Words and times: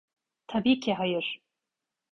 Tabi 0.47 0.79
ki 0.79 0.93
hayır. 0.93 1.41